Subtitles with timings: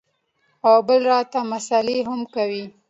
[0.67, 2.63] او بل راته مسالې هم کوې.